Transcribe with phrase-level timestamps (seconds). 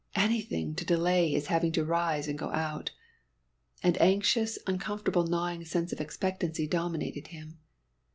[0.15, 2.89] Anything to delay his having to rise and go out.
[3.83, 7.59] An anxious, uncomfortable gnawing sense of expectancy dominated him.